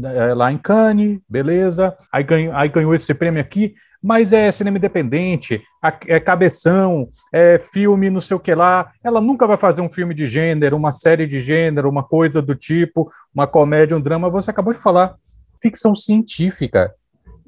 é, 0.03 0.33
lá 0.33 0.51
em 0.51 0.57
Cannes, 0.57 1.19
beleza. 1.29 1.95
Aí 2.11 2.23
ganhou, 2.23 2.53
aí 2.53 2.67
ganhou 2.67 2.93
esse 2.93 3.13
prêmio 3.13 3.39
aqui, 3.39 3.73
mas 4.03 4.33
é 4.33 4.51
cinema 4.51 4.77
independente, 4.77 5.61
é 6.07 6.19
cabeção, 6.19 7.09
é 7.33 7.57
filme 7.57 8.09
não 8.09 8.19
sei 8.19 8.35
o 8.35 8.39
que 8.39 8.53
lá. 8.53 8.91
Ela 9.03 9.21
nunca 9.21 9.47
vai 9.47 9.57
fazer 9.57 9.81
um 9.81 9.89
filme 9.89 10.13
de 10.13 10.25
gênero, 10.25 10.75
uma 10.75 10.91
série 10.91 11.25
de 11.25 11.39
gênero, 11.39 11.89
uma 11.89 12.03
coisa 12.03 12.41
do 12.41 12.53
tipo, 12.53 13.09
uma 13.33 13.47
comédia, 13.47 13.95
um 13.95 14.01
drama. 14.01 14.29
Você 14.29 14.51
acabou 14.51 14.73
de 14.73 14.79
falar 14.79 15.15
ficção 15.61 15.95
científica. 15.95 16.93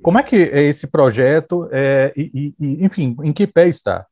Como 0.01 0.17
é 0.17 0.23
que 0.23 0.35
é 0.37 0.61
esse 0.63 0.87
projeto? 0.87 1.67
É, 1.71 2.13
e, 2.15 2.53
e, 2.59 2.85
enfim, 2.85 3.17
em 3.21 3.33
que 3.33 3.45
pé 3.45 3.67
está? 3.67 4.05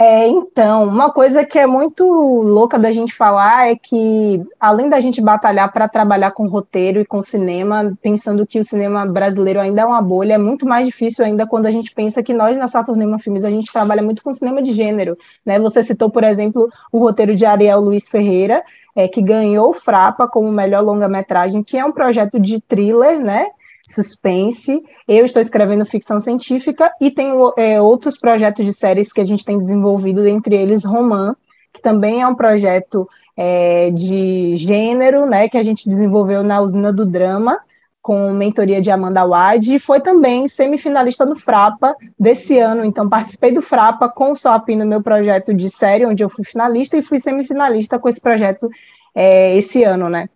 É, 0.00 0.28
então, 0.28 0.84
uma 0.84 1.10
coisa 1.12 1.44
que 1.44 1.58
é 1.58 1.66
muito 1.66 2.04
louca 2.04 2.78
da 2.78 2.92
gente 2.92 3.12
falar 3.12 3.68
é 3.68 3.74
que, 3.74 4.40
além 4.60 4.88
da 4.88 5.00
gente 5.00 5.20
batalhar 5.20 5.72
para 5.72 5.88
trabalhar 5.88 6.30
com 6.30 6.46
roteiro 6.46 7.00
e 7.00 7.04
com 7.04 7.20
cinema, 7.20 7.92
pensando 8.00 8.46
que 8.46 8.60
o 8.60 8.64
cinema 8.64 9.04
brasileiro 9.04 9.58
ainda 9.58 9.82
é 9.82 9.84
uma 9.84 10.00
bolha, 10.00 10.34
é 10.34 10.38
muito 10.38 10.64
mais 10.64 10.86
difícil 10.86 11.24
ainda 11.24 11.48
quando 11.48 11.66
a 11.66 11.72
gente 11.72 11.92
pensa 11.92 12.22
que 12.22 12.32
nós, 12.32 12.56
na 12.56 12.68
Saturnema 12.68 13.18
Filmes, 13.18 13.44
a 13.44 13.50
gente 13.50 13.72
trabalha 13.72 14.00
muito 14.00 14.22
com 14.22 14.32
cinema 14.32 14.62
de 14.62 14.72
gênero. 14.72 15.16
Né? 15.44 15.58
Você 15.58 15.82
citou, 15.82 16.08
por 16.08 16.22
exemplo, 16.22 16.68
o 16.92 17.00
roteiro 17.00 17.34
de 17.34 17.44
Ariel 17.44 17.80
Luiz 17.80 18.08
Ferreira, 18.08 18.62
é, 18.94 19.08
que 19.08 19.20
ganhou 19.20 19.70
o 19.70 19.74
Frapa 19.74 20.28
como 20.28 20.52
melhor 20.52 20.84
longa-metragem, 20.84 21.64
que 21.64 21.76
é 21.76 21.84
um 21.84 21.90
projeto 21.90 22.38
de 22.38 22.60
thriller, 22.60 23.20
né? 23.20 23.48
Suspense. 23.88 24.82
Eu 25.06 25.24
estou 25.24 25.40
escrevendo 25.40 25.84
ficção 25.84 26.20
científica 26.20 26.92
e 27.00 27.10
tenho 27.10 27.52
é, 27.56 27.80
outros 27.80 28.18
projetos 28.18 28.64
de 28.64 28.72
séries 28.72 29.12
que 29.12 29.20
a 29.20 29.24
gente 29.24 29.44
tem 29.44 29.58
desenvolvido, 29.58 30.26
entre 30.26 30.54
eles 30.54 30.84
Roman, 30.84 31.34
que 31.72 31.80
também 31.80 32.22
é 32.22 32.26
um 32.26 32.34
projeto 32.34 33.08
é, 33.36 33.90
de 33.90 34.56
gênero, 34.56 35.26
né, 35.26 35.48
que 35.48 35.56
a 35.56 35.62
gente 35.62 35.88
desenvolveu 35.88 36.42
na 36.42 36.60
usina 36.60 36.92
do 36.92 37.06
drama, 37.06 37.58
com 38.02 38.32
mentoria 38.32 38.80
de 38.80 38.90
Amanda 38.90 39.24
Wade, 39.26 39.74
e 39.74 39.78
foi 39.78 40.00
também 40.00 40.48
semifinalista 40.48 41.26
no 41.26 41.36
Frapa 41.36 41.94
desse 42.18 42.58
ano. 42.58 42.84
Então, 42.84 43.08
participei 43.08 43.52
do 43.52 43.60
Frapa 43.60 44.08
com 44.08 44.32
o 44.32 44.36
SOP 44.36 44.70
no 44.76 44.86
meu 44.86 45.02
projeto 45.02 45.52
de 45.52 45.68
série, 45.68 46.06
onde 46.06 46.22
eu 46.22 46.28
fui 46.28 46.44
finalista, 46.44 46.96
e 46.96 47.02
fui 47.02 47.18
semifinalista 47.18 47.98
com 47.98 48.08
esse 48.08 48.20
projeto 48.20 48.68
é, 49.14 49.56
esse 49.56 49.84
ano, 49.84 50.08
né? 50.08 50.28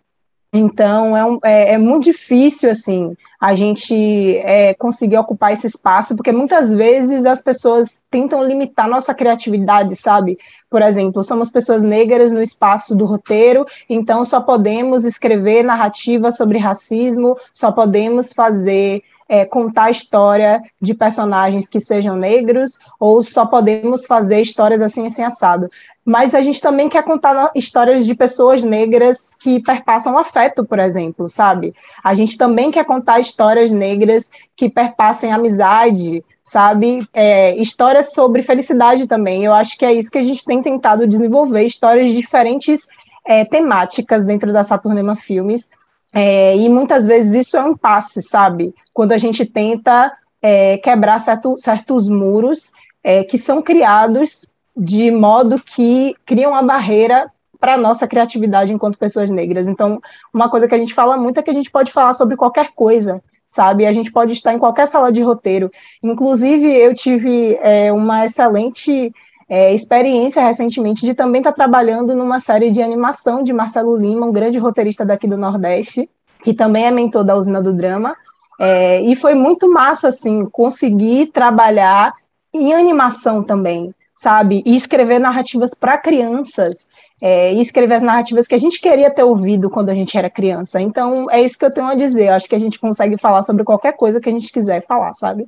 Então, 0.54 1.16
é, 1.16 1.24
um, 1.24 1.38
é, 1.42 1.72
é, 1.74 1.78
muito 1.78 2.04
difícil, 2.04 2.70
assim, 2.70 3.16
a 3.40 3.54
gente 3.54 4.36
é, 4.44 4.74
conseguir 4.74 5.16
ocupar 5.16 5.50
esse 5.50 5.66
espaço, 5.66 6.14
porque 6.14 6.30
muitas 6.30 6.74
vezes 6.74 7.24
as 7.24 7.40
pessoas 7.40 8.04
tentam 8.10 8.44
limitar 8.44 8.86
nossa 8.86 9.14
criatividade, 9.14 9.96
sabe? 9.96 10.38
Por 10.68 10.82
exemplo, 10.82 11.24
somos 11.24 11.48
pessoas 11.48 11.82
negras 11.82 12.32
no 12.32 12.42
espaço 12.42 12.94
do 12.94 13.06
roteiro, 13.06 13.64
então 13.88 14.26
só 14.26 14.42
podemos 14.42 15.06
escrever 15.06 15.62
narrativa 15.62 16.30
sobre 16.30 16.58
racismo, 16.58 17.34
só 17.54 17.72
podemos 17.72 18.34
fazer 18.34 19.02
é, 19.28 19.44
contar 19.44 19.90
história 19.90 20.62
de 20.80 20.94
personagens 20.94 21.68
que 21.68 21.80
sejam 21.80 22.16
negros, 22.16 22.78
ou 22.98 23.22
só 23.22 23.46
podemos 23.46 24.06
fazer 24.06 24.40
histórias 24.40 24.82
assim, 24.82 25.06
assim, 25.06 25.22
assado. 25.22 25.70
Mas 26.04 26.34
a 26.34 26.40
gente 26.40 26.60
também 26.60 26.88
quer 26.88 27.04
contar 27.04 27.50
histórias 27.54 28.04
de 28.04 28.14
pessoas 28.14 28.64
negras 28.64 29.34
que 29.34 29.62
perpassam 29.62 30.18
afeto, 30.18 30.64
por 30.64 30.78
exemplo, 30.78 31.28
sabe? 31.28 31.74
A 32.02 32.14
gente 32.14 32.36
também 32.36 32.70
quer 32.70 32.84
contar 32.84 33.20
histórias 33.20 33.70
negras 33.70 34.30
que 34.56 34.68
perpassem 34.68 35.32
amizade, 35.32 36.24
sabe? 36.42 37.06
É, 37.12 37.54
histórias 37.56 38.12
sobre 38.12 38.42
felicidade 38.42 39.06
também. 39.06 39.44
Eu 39.44 39.54
acho 39.54 39.78
que 39.78 39.84
é 39.84 39.92
isso 39.92 40.10
que 40.10 40.18
a 40.18 40.24
gente 40.24 40.44
tem 40.44 40.60
tentado 40.60 41.06
desenvolver, 41.06 41.64
histórias 41.64 42.08
de 42.08 42.16
diferentes 42.16 42.88
é, 43.24 43.44
temáticas 43.44 44.24
dentro 44.24 44.52
da 44.52 44.64
Saturnema 44.64 45.14
Filmes, 45.14 45.70
É, 46.12 46.56
e 46.56 46.68
muitas 46.68 47.06
vezes 47.06 47.46
isso 47.46 47.56
é 47.56 47.64
um 47.64 47.70
impasse, 47.70 48.22
sabe? 48.22 48.74
Quando 48.92 49.12
a 49.12 49.18
gente 49.18 49.46
tenta 49.46 50.12
é, 50.42 50.76
quebrar 50.78 51.18
certo, 51.20 51.56
certos 51.58 52.08
muros 52.08 52.72
é, 53.02 53.24
que 53.24 53.38
são 53.38 53.62
criados 53.62 54.52
de 54.76 55.10
modo 55.10 55.58
que 55.58 56.14
criam 56.26 56.52
uma 56.52 56.62
barreira 56.62 57.30
para 57.58 57.74
a 57.74 57.78
nossa 57.78 58.08
criatividade 58.08 58.72
enquanto 58.72 58.98
pessoas 58.98 59.30
negras. 59.30 59.68
Então, 59.68 60.00
uma 60.34 60.48
coisa 60.48 60.66
que 60.66 60.74
a 60.74 60.78
gente 60.78 60.94
fala 60.94 61.16
muito 61.16 61.38
é 61.38 61.42
que 61.42 61.50
a 61.50 61.54
gente 61.54 61.70
pode 61.70 61.92
falar 61.92 62.12
sobre 62.12 62.36
qualquer 62.36 62.72
coisa, 62.74 63.22
sabe? 63.48 63.86
A 63.86 63.92
gente 63.92 64.10
pode 64.10 64.32
estar 64.32 64.52
em 64.52 64.58
qualquer 64.58 64.88
sala 64.88 65.12
de 65.12 65.22
roteiro. 65.22 65.70
Inclusive, 66.02 66.68
eu 66.68 66.92
tive 66.94 67.56
é, 67.62 67.92
uma 67.92 68.26
excelente 68.26 69.14
é, 69.48 69.74
experiência 69.74 70.44
recentemente 70.44 71.04
de 71.04 71.14
também 71.14 71.40
estar 71.40 71.52
trabalhando 71.52 72.14
numa 72.14 72.40
série 72.40 72.70
de 72.70 72.82
animação 72.82 73.42
de 73.42 73.52
Marcelo 73.52 73.96
Lima, 73.96 74.26
um 74.26 74.32
grande 74.32 74.58
roteirista 74.58 75.04
daqui 75.04 75.26
do 75.26 75.36
Nordeste, 75.36 76.08
que 76.42 76.54
também 76.54 76.86
é 76.86 76.90
mentor 76.90 77.24
da 77.24 77.36
Usina 77.36 77.62
do 77.62 77.72
Drama. 77.72 78.16
É, 78.58 79.00
e 79.00 79.16
foi 79.16 79.34
muito 79.34 79.70
massa, 79.70 80.08
assim, 80.08 80.44
conseguir 80.46 81.26
trabalhar 81.28 82.12
em 82.54 82.72
animação 82.72 83.42
também, 83.42 83.94
sabe? 84.14 84.62
E 84.64 84.76
escrever 84.76 85.18
narrativas 85.18 85.74
para 85.74 85.98
crianças, 85.98 86.88
é, 87.22 87.54
e 87.54 87.60
escrever 87.60 87.94
as 87.94 88.02
narrativas 88.02 88.48
que 88.48 88.54
a 88.54 88.58
gente 88.58 88.80
queria 88.80 89.08
ter 89.08 89.22
ouvido 89.22 89.70
quando 89.70 89.90
a 89.90 89.94
gente 89.94 90.18
era 90.18 90.28
criança. 90.28 90.80
Então, 90.80 91.30
é 91.30 91.40
isso 91.40 91.56
que 91.56 91.64
eu 91.64 91.72
tenho 91.72 91.86
a 91.86 91.94
dizer. 91.94 92.26
Eu 92.26 92.34
acho 92.34 92.48
que 92.48 92.54
a 92.56 92.58
gente 92.58 92.80
consegue 92.80 93.16
falar 93.16 93.44
sobre 93.44 93.62
qualquer 93.62 93.92
coisa 93.92 94.20
que 94.20 94.28
a 94.28 94.32
gente 94.32 94.52
quiser 94.52 94.84
falar, 94.84 95.14
sabe? 95.14 95.46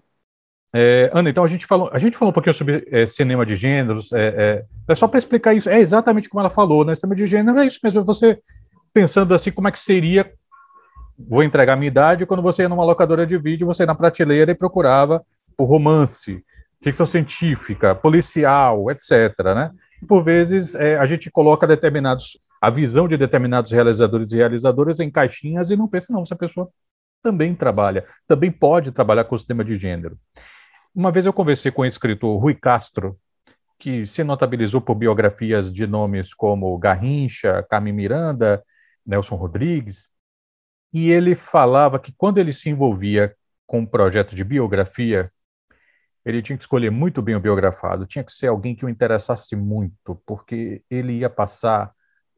É, 0.77 1.09
Ana, 1.15 1.31
então 1.31 1.45
a 1.45 1.49
gente 1.49 1.67
falou, 1.67 1.89
a 1.93 1.99
gente 2.01 2.19
falou 2.19 2.31
um 2.31 2.35
pouquinho 2.35 2.55
sobre 2.55 2.85
é, 2.91 3.07
cinema 3.07 3.47
de 3.47 3.55
gêneros. 3.55 4.13
É, 4.13 4.27
é, 4.27 4.65
é 4.89 4.95
só 4.95 5.07
para 5.07 5.19
explicar 5.19 5.55
isso, 5.55 5.71
é 5.71 5.79
exatamente 5.79 6.29
como 6.29 6.41
ela 6.41 6.51
falou, 6.51 6.85
né? 6.85 6.95
Cinema 6.95 7.15
de 7.15 7.27
gênero 7.27 7.61
é 7.61 7.67
isso 7.67 7.79
mesmo. 7.83 8.01
É 8.01 8.05
você 8.05 8.41
pensando 8.93 9.33
assim, 9.35 9.53
como 9.53 9.69
é 9.69 9.73
que 9.73 9.79
seria 9.79 10.33
vou 11.19 11.43
entregar 11.43 11.75
a 11.75 11.77
minha 11.77 11.89
idade, 11.89 12.27
quando 12.27 12.43
você 12.43 12.63
ia 12.63 12.69
numa 12.69 12.85
locadora 12.85 13.27
de 13.27 13.39
vídeo, 13.39 13.67
você 13.67 13.85
ia 13.85 13.87
na 13.87 13.95
prateleira 13.95 14.51
e 14.51 14.55
procurava 14.55 15.25
por 15.57 15.67
romance, 15.67 16.45
ficção 16.83 17.07
científica, 17.07 17.95
policial, 17.95 18.91
etc. 18.91 19.33
Né? 19.55 19.71
Por 20.09 20.25
vezes 20.25 20.75
é, 20.75 20.99
a 20.99 21.07
gente 21.07 21.31
coloca 21.31 21.67
determinados, 21.67 22.39
a 22.61 22.69
visão 22.69 23.07
de 23.07 23.17
determinados 23.17 23.71
realizadores 23.71 24.33
e 24.33 24.37
realizadoras 24.37 25.01
em 25.01 25.11
caixinhas 25.11 25.71
e 25.71 25.77
não 25.77 25.89
pensa, 25.89 26.13
não, 26.13 26.23
essa 26.23 26.37
pessoa 26.37 26.69
também 27.23 27.55
trabalha, 27.55 28.05
também 28.27 28.51
pode 28.51 28.93
trabalhar 28.93 29.25
com 29.25 29.35
o 29.35 29.39
sistema 29.39 29.65
de 29.65 29.77
gênero. 29.77 30.19
Uma 30.95 31.11
vez 31.11 31.27
eu 31.27 31.33
conversei 31.33 31.73
com 31.73 31.83
o 31.83 31.87
escritor 31.87 32.41
Rui 32.41 32.55
Castro, 32.55 33.19
que 33.81 34.07
se 34.07 34.23
notabilizou 34.23 34.81
por 34.81 34.95
biografias 34.95 35.73
de 35.73 35.89
nomes 35.89 36.33
como 36.33 36.79
Garrincha, 36.79 37.67
Carmen 37.69 37.93
Miranda, 37.93 38.63
Nelson 39.05 39.35
Rodrigues, 39.35 40.09
e 40.93 41.11
ele 41.11 41.35
falava 41.35 41.99
que 41.99 42.13
quando 42.17 42.39
ele 42.39 42.53
se 42.53 42.71
envolvia 42.71 43.35
com 43.67 43.81
um 43.81 43.87
projeto 43.87 44.37
de 44.37 44.45
biografia, 44.45 45.33
ele 46.25 46.41
tinha 46.41 46.57
que 46.57 46.63
escolher 46.63 46.91
muito 46.91 47.21
bem 47.21 47.35
o 47.35 47.41
biografado, 47.41 48.07
tinha 48.07 48.23
que 48.23 48.33
ser 48.33 48.47
alguém 48.47 48.77
que 48.77 48.87
o 48.87 48.89
interessasse 48.89 49.57
muito, 49.57 50.15
porque 50.25 50.85
ele 50.89 51.15
ia 51.19 51.29
passar 51.29 51.93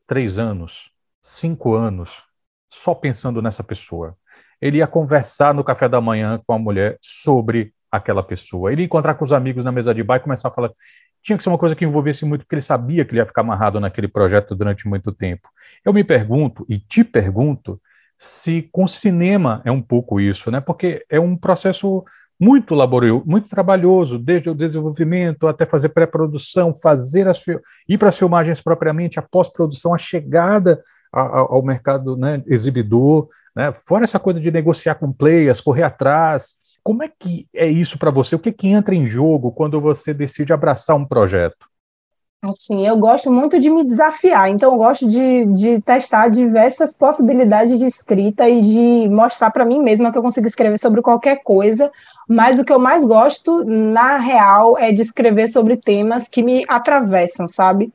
três 0.06 0.38
anos, 0.38 0.90
cinco 1.20 1.75
anos, 1.75 2.25
só 2.70 2.94
pensando 2.94 3.42
nessa 3.42 3.62
pessoa. 3.62 4.16
Ele 4.62 4.78
ia 4.78 4.86
conversar 4.86 5.52
no 5.52 5.62
café 5.62 5.90
da 5.90 6.00
manhã 6.00 6.40
com 6.46 6.54
a 6.54 6.58
mulher 6.58 6.96
sobre 7.02 7.75
aquela 7.96 8.22
pessoa. 8.22 8.72
Ele 8.72 8.84
encontrar 8.84 9.14
com 9.14 9.24
os 9.24 9.32
amigos 9.32 9.64
na 9.64 9.72
mesa 9.72 9.94
de 9.94 10.02
bar 10.02 10.16
e 10.16 10.20
começar 10.20 10.48
a 10.48 10.52
falar. 10.52 10.70
Tinha 11.22 11.36
que 11.36 11.42
ser 11.42 11.50
uma 11.50 11.58
coisa 11.58 11.74
que 11.74 11.84
envolvesse 11.84 12.24
muito, 12.24 12.42
porque 12.42 12.54
ele 12.54 12.62
sabia 12.62 13.04
que 13.04 13.12
ele 13.12 13.20
ia 13.20 13.26
ficar 13.26 13.40
amarrado 13.40 13.80
naquele 13.80 14.08
projeto 14.08 14.54
durante 14.54 14.88
muito 14.88 15.12
tempo. 15.12 15.48
Eu 15.84 15.92
me 15.92 16.04
pergunto, 16.04 16.64
e 16.68 16.78
te 16.78 17.02
pergunto, 17.02 17.80
se 18.18 18.62
com 18.72 18.86
cinema 18.86 19.60
é 19.64 19.70
um 19.70 19.82
pouco 19.82 20.20
isso, 20.20 20.50
né? 20.50 20.60
Porque 20.60 21.04
é 21.10 21.18
um 21.18 21.36
processo 21.36 22.04
muito 22.38 22.74
laborioso, 22.74 23.24
muito 23.26 23.48
trabalhoso, 23.48 24.18
desde 24.18 24.50
o 24.50 24.54
desenvolvimento 24.54 25.46
até 25.48 25.64
fazer 25.64 25.88
pré-produção, 25.88 26.74
fazer 26.74 27.26
as 27.26 27.42
ir 27.88 27.98
para 27.98 28.10
as 28.10 28.18
filmagens 28.18 28.60
propriamente, 28.60 29.18
a 29.18 29.22
pós-produção, 29.22 29.94
a 29.94 29.98
chegada 29.98 30.82
ao 31.12 31.62
mercado 31.62 32.16
né, 32.16 32.42
exibidor, 32.46 33.28
né? 33.54 33.72
fora 33.72 34.04
essa 34.04 34.18
coisa 34.18 34.38
de 34.38 34.50
negociar 34.50 34.96
com 34.96 35.10
players, 35.12 35.62
correr 35.62 35.84
atrás. 35.84 36.54
Como 36.86 37.02
é 37.02 37.08
que 37.08 37.48
é 37.52 37.66
isso 37.66 37.98
para 37.98 38.12
você? 38.12 38.36
O 38.36 38.38
que, 38.38 38.52
que 38.52 38.68
entra 38.68 38.94
em 38.94 39.08
jogo 39.08 39.50
quando 39.50 39.80
você 39.80 40.14
decide 40.14 40.52
abraçar 40.52 40.94
um 40.94 41.04
projeto? 41.04 41.66
Assim, 42.40 42.86
eu 42.86 42.96
gosto 42.96 43.28
muito 43.28 43.58
de 43.58 43.68
me 43.68 43.84
desafiar, 43.84 44.48
então 44.48 44.70
eu 44.70 44.78
gosto 44.78 45.08
de, 45.08 45.46
de 45.46 45.80
testar 45.80 46.28
diversas 46.28 46.96
possibilidades 46.96 47.76
de 47.76 47.86
escrita 47.86 48.48
e 48.48 48.60
de 48.60 49.08
mostrar 49.08 49.50
para 49.50 49.64
mim 49.64 49.82
mesma 49.82 50.12
que 50.12 50.18
eu 50.18 50.22
consigo 50.22 50.46
escrever 50.46 50.78
sobre 50.78 51.02
qualquer 51.02 51.42
coisa, 51.42 51.90
mas 52.28 52.60
o 52.60 52.64
que 52.64 52.72
eu 52.72 52.78
mais 52.78 53.04
gosto, 53.04 53.64
na 53.64 54.18
real, 54.18 54.78
é 54.78 54.92
de 54.92 55.02
escrever 55.02 55.48
sobre 55.48 55.76
temas 55.76 56.28
que 56.28 56.40
me 56.40 56.64
atravessam, 56.68 57.48
sabe? 57.48 57.92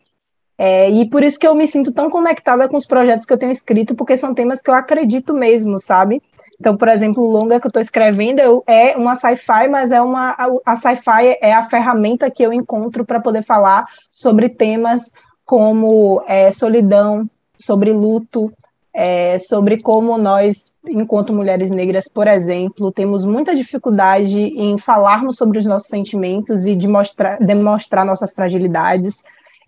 É, 0.57 0.89
e 0.89 1.09
por 1.09 1.23
isso 1.23 1.39
que 1.39 1.47
eu 1.47 1.55
me 1.55 1.65
sinto 1.65 1.91
tão 1.91 2.09
conectada 2.09 2.69
com 2.69 2.77
os 2.77 2.85
projetos 2.85 3.25
que 3.25 3.33
eu 3.33 3.37
tenho 3.37 3.51
escrito, 3.51 3.95
porque 3.95 4.15
são 4.15 4.33
temas 4.33 4.61
que 4.61 4.69
eu 4.69 4.75
acredito 4.75 5.33
mesmo, 5.33 5.79
sabe? 5.79 6.21
Então, 6.59 6.77
por 6.77 6.87
exemplo, 6.87 7.23
o 7.23 7.31
longa 7.31 7.59
que 7.59 7.65
eu 7.65 7.69
estou 7.69 7.81
escrevendo 7.81 8.39
eu, 8.39 8.63
é 8.67 8.95
uma 8.95 9.15
sci-fi, 9.15 9.67
mas 9.67 9.91
é 9.91 10.01
uma 10.01 10.35
a, 10.37 10.47
a 10.65 10.75
sci-fi 10.75 11.37
é 11.41 11.53
a 11.53 11.63
ferramenta 11.63 12.29
que 12.29 12.43
eu 12.43 12.53
encontro 12.53 13.03
para 13.03 13.19
poder 13.19 13.43
falar 13.43 13.85
sobre 14.13 14.49
temas 14.49 15.13
como 15.43 16.23
é, 16.27 16.51
solidão, 16.51 17.27
sobre 17.57 17.91
luto, 17.91 18.53
é, 18.93 19.39
sobre 19.39 19.81
como 19.81 20.17
nós, 20.17 20.73
enquanto 20.85 21.33
mulheres 21.33 21.71
negras, 21.71 22.07
por 22.07 22.27
exemplo, 22.27 22.91
temos 22.91 23.25
muita 23.25 23.55
dificuldade 23.55 24.39
em 24.39 24.77
falarmos 24.77 25.37
sobre 25.37 25.59
os 25.59 25.65
nossos 25.65 25.87
sentimentos 25.87 26.65
e 26.65 26.75
de 26.75 26.87
mostrar, 26.87 27.37
demonstrar 27.39 28.05
nossas 28.05 28.33
fragilidades. 28.33 29.23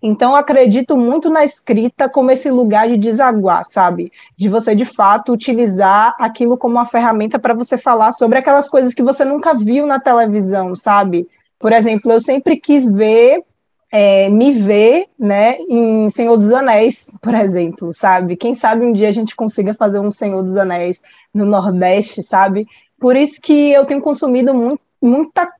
Então, 0.06 0.36
acredito 0.36 0.98
muito 0.98 1.30
na 1.30 1.46
escrita 1.46 2.10
como 2.10 2.30
esse 2.30 2.50
lugar 2.50 2.86
de 2.86 2.98
desaguar, 2.98 3.64
sabe? 3.64 4.12
De 4.36 4.50
você, 4.50 4.74
de 4.74 4.84
fato, 4.84 5.32
utilizar 5.32 6.14
aquilo 6.20 6.58
como 6.58 6.74
uma 6.74 6.84
ferramenta 6.84 7.38
para 7.38 7.54
você 7.54 7.78
falar 7.78 8.12
sobre 8.12 8.38
aquelas 8.38 8.68
coisas 8.68 8.92
que 8.92 9.02
você 9.02 9.24
nunca 9.24 9.54
viu 9.54 9.86
na 9.86 9.98
televisão, 9.98 10.76
sabe? 10.76 11.26
Por 11.58 11.72
exemplo, 11.72 12.12
eu 12.12 12.20
sempre 12.20 12.58
quis 12.58 12.92
ver, 12.92 13.42
é, 13.90 14.28
me 14.28 14.52
ver, 14.52 15.06
né, 15.18 15.56
em 15.70 16.10
Senhor 16.10 16.36
dos 16.36 16.52
Anéis, 16.52 17.10
por 17.22 17.34
exemplo, 17.34 17.94
sabe? 17.94 18.36
Quem 18.36 18.52
sabe 18.52 18.84
um 18.84 18.92
dia 18.92 19.08
a 19.08 19.12
gente 19.12 19.34
consiga 19.34 19.72
fazer 19.72 20.00
um 20.00 20.10
Senhor 20.10 20.42
dos 20.42 20.58
Anéis 20.58 21.00
no 21.32 21.46
Nordeste, 21.46 22.22
sabe? 22.22 22.66
Por 23.00 23.16
isso 23.16 23.40
que 23.40 23.72
eu 23.72 23.86
tenho 23.86 24.02
consumido 24.02 24.52
muito, 24.52 24.82
muita 25.00 25.50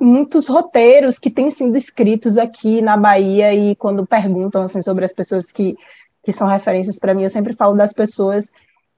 muitos 0.00 0.46
roteiros 0.46 1.18
que 1.18 1.30
têm 1.30 1.50
sido 1.50 1.76
escritos 1.76 2.38
aqui 2.38 2.80
na 2.80 2.96
Bahia 2.96 3.52
e 3.54 3.74
quando 3.76 4.06
perguntam 4.06 4.62
assim 4.62 4.82
sobre 4.82 5.04
as 5.04 5.12
pessoas 5.12 5.50
que, 5.50 5.76
que 6.22 6.32
são 6.32 6.46
referências 6.46 6.98
para 6.98 7.14
mim, 7.14 7.22
eu 7.22 7.28
sempre 7.28 7.52
falo 7.52 7.74
das 7.74 7.92
pessoas 7.92 8.52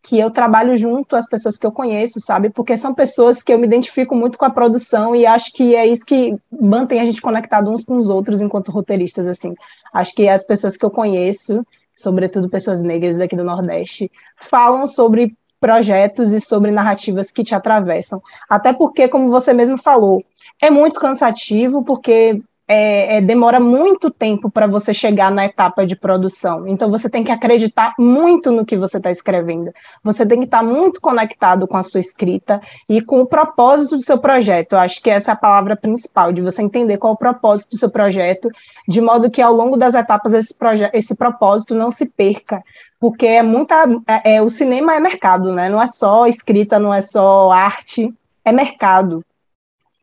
que 0.04 0.18
eu 0.18 0.30
trabalho 0.30 0.76
junto 0.76 1.16
às 1.16 1.26
pessoas 1.26 1.56
que 1.56 1.66
eu 1.66 1.72
conheço, 1.72 2.20
sabe? 2.20 2.50
Porque 2.50 2.76
são 2.76 2.94
pessoas 2.94 3.42
que 3.42 3.50
eu 3.50 3.58
me 3.58 3.66
identifico 3.66 4.14
muito 4.14 4.36
com 4.36 4.44
a 4.44 4.50
produção 4.50 5.16
e 5.16 5.24
acho 5.24 5.50
que 5.54 5.74
é 5.74 5.86
isso 5.86 6.04
que 6.04 6.36
mantém 6.52 7.00
a 7.00 7.06
gente 7.06 7.22
conectado 7.22 7.70
uns 7.70 7.82
com 7.82 7.96
os 7.96 8.10
outros 8.10 8.42
enquanto 8.42 8.70
roteiristas, 8.70 9.26
assim. 9.26 9.54
Acho 9.94 10.14
que 10.14 10.28
as 10.28 10.44
pessoas 10.44 10.76
que 10.76 10.84
eu 10.84 10.90
conheço, 10.90 11.66
sobretudo 11.96 12.50
pessoas 12.50 12.82
negras 12.82 13.16
daqui 13.16 13.34
do 13.34 13.42
Nordeste, 13.42 14.12
falam 14.36 14.86
sobre 14.86 15.34
projetos 15.64 16.34
e 16.34 16.42
sobre 16.42 16.70
narrativas 16.70 17.30
que 17.30 17.42
te 17.42 17.54
atravessam. 17.54 18.22
Até 18.50 18.70
porque, 18.70 19.08
como 19.08 19.30
você 19.30 19.54
mesmo 19.54 19.78
falou, 19.78 20.22
é 20.60 20.70
muito 20.70 21.00
cansativo, 21.00 21.82
porque 21.82 22.42
é, 22.66 23.16
é, 23.16 23.20
demora 23.20 23.60
muito 23.60 24.10
tempo 24.10 24.50
para 24.50 24.66
você 24.66 24.94
chegar 24.94 25.30
na 25.30 25.44
etapa 25.44 25.86
de 25.86 25.94
produção. 25.94 26.66
Então 26.66 26.90
você 26.90 27.10
tem 27.10 27.22
que 27.22 27.30
acreditar 27.30 27.94
muito 27.98 28.50
no 28.50 28.64
que 28.64 28.76
você 28.76 28.96
está 28.96 29.10
escrevendo. 29.10 29.70
Você 30.02 30.24
tem 30.24 30.38
que 30.38 30.46
estar 30.46 30.58
tá 30.58 30.64
muito 30.64 31.00
conectado 31.00 31.68
com 31.68 31.76
a 31.76 31.82
sua 31.82 32.00
escrita 32.00 32.60
e 32.88 33.02
com 33.02 33.20
o 33.20 33.26
propósito 33.26 33.96
do 33.96 34.02
seu 34.02 34.18
projeto. 34.18 34.72
Eu 34.72 34.78
acho 34.78 35.02
que 35.02 35.10
essa 35.10 35.32
é 35.32 35.34
a 35.34 35.36
palavra 35.36 35.76
principal, 35.76 36.32
de 36.32 36.40
você 36.40 36.62
entender 36.62 36.96
qual 36.96 37.12
é 37.12 37.14
o 37.14 37.18
propósito 37.18 37.72
do 37.72 37.78
seu 37.78 37.90
projeto, 37.90 38.48
de 38.88 39.00
modo 39.00 39.30
que 39.30 39.42
ao 39.42 39.52
longo 39.52 39.76
das 39.76 39.94
etapas 39.94 40.32
esse, 40.32 40.54
esse 40.92 41.14
propósito 41.14 41.74
não 41.74 41.90
se 41.90 42.06
perca. 42.06 42.62
Porque 42.98 43.26
é 43.26 43.42
muita. 43.42 43.84
É, 44.06 44.36
é, 44.36 44.42
o 44.42 44.48
cinema 44.48 44.94
é 44.94 45.00
mercado, 45.00 45.52
né? 45.52 45.68
Não 45.68 45.82
é 45.82 45.88
só 45.88 46.26
escrita, 46.26 46.78
não 46.78 46.94
é 46.94 47.02
só 47.02 47.50
arte, 47.50 48.10
é 48.42 48.50
mercado. 48.50 49.22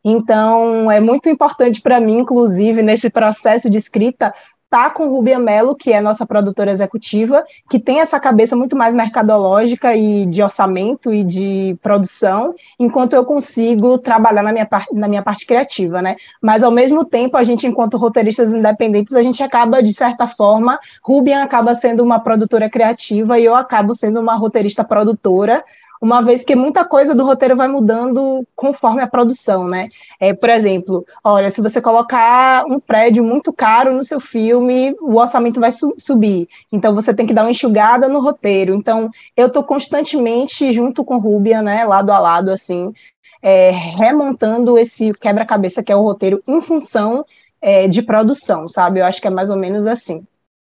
Então, 0.04 0.92
é 0.92 1.00
muito 1.00 1.30
importante 1.30 1.82
para 1.82 2.00
mim, 2.00 2.20
inclusive, 2.20 2.82
nesse 2.82 3.10
processo 3.10 3.70
de 3.70 3.78
escrita, 3.78 4.34
tá 4.72 4.90
com 4.90 5.10
Rubia 5.10 5.38
Mello, 5.38 5.76
que 5.76 5.92
é 5.92 6.00
nossa 6.00 6.26
produtora 6.26 6.72
executiva, 6.72 7.44
que 7.70 7.78
tem 7.78 8.00
essa 8.00 8.18
cabeça 8.22 8.56
muito 8.56 8.74
mais 8.74 8.96
mercadológica 8.96 9.94
e 9.94 10.26
de 10.26 10.42
orçamento 10.42 11.14
e 11.14 11.26
de 11.26 11.78
produção, 11.84 12.56
enquanto 12.80 13.14
eu 13.14 13.26
consigo 13.26 13.98
trabalhar 13.98 14.42
na 14.42 14.54
minha, 14.54 14.68
na 14.94 15.10
minha 15.10 15.22
parte 15.22 15.46
criativa, 15.46 16.02
né? 16.02 16.16
Mas 16.42 16.64
ao 16.64 16.72
mesmo 16.72 17.04
tempo, 17.04 17.36
a 17.36 17.44
gente, 17.44 17.68
enquanto 17.68 17.98
roteiristas 17.98 18.54
independentes, 18.54 19.14
a 19.14 19.22
gente 19.22 19.44
acaba, 19.44 19.84
de 19.84 19.94
certa 19.94 20.26
forma, 20.26 20.80
Rubian 21.04 21.44
acaba 21.44 21.76
sendo 21.76 22.02
uma 22.02 22.22
produtora 22.22 22.70
criativa 22.70 23.38
e 23.38 23.44
eu 23.44 23.56
acabo 23.56 23.94
sendo 23.94 24.22
uma 24.22 24.36
roteirista 24.36 24.86
produtora, 24.86 25.66
uma 26.02 26.20
vez 26.20 26.44
que 26.44 26.56
muita 26.56 26.84
coisa 26.84 27.14
do 27.14 27.24
roteiro 27.24 27.56
vai 27.56 27.68
mudando 27.68 28.44
conforme 28.56 29.04
a 29.04 29.08
produção, 29.08 29.68
né? 29.68 29.90
É, 30.20 30.34
por 30.34 30.50
exemplo, 30.50 31.06
olha, 31.24 31.52
se 31.52 31.62
você 31.62 31.80
colocar 31.80 32.66
um 32.66 32.80
prédio 32.80 33.24
muito 33.24 33.54
caro 33.54 33.94
no 33.94 34.04
seu 34.04 34.20
filme, 34.20 34.96
o 35.00 35.18
orçamento 35.18 35.60
vai 35.60 35.72
su 35.72 35.94
subir. 36.00 36.48
Então 36.72 36.96
você 36.96 37.14
tem 37.14 37.28
que 37.28 37.34
dar 37.36 37.44
uma 37.44 37.52
enxugada 37.52 38.08
no 38.08 38.20
roteiro. 38.20 38.74
Então 38.74 39.12
eu 39.38 39.46
estou 39.46 39.64
constantemente 39.64 40.72
junto 40.72 41.06
com 41.06 41.20
Rubia, 41.20 41.62
né, 41.62 41.86
lado 41.86 42.12
a 42.12 42.18
lado, 42.18 42.50
assim, 42.50 42.92
é, 43.40 43.70
remontando 43.70 44.80
esse 44.80 45.14
quebra-cabeça 45.14 45.84
que 45.84 45.92
é 45.92 45.96
o 45.96 46.02
roteiro 46.02 46.42
em 46.48 46.60
função 46.62 47.24
é, 47.62 47.88
de 47.88 48.02
produção, 48.02 48.68
sabe? 48.68 49.00
Eu 49.00 49.06
acho 49.06 49.22
que 49.22 49.28
é 49.28 49.32
mais 49.32 49.52
ou 49.52 49.58
menos 49.58 49.86
assim 49.86 50.26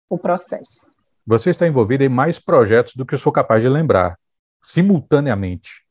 o 0.10 0.18
processo. 0.18 0.90
Você 1.28 1.52
está 1.52 1.68
envolvida 1.68 2.04
em 2.04 2.10
mais 2.10 2.40
projetos 2.40 2.96
do 2.96 3.06
que 3.06 3.14
eu 3.14 3.20
sou 3.20 3.32
capaz 3.32 3.62
de 3.62 3.70
lembrar 3.70 4.18
simultaneamente. 4.70 5.84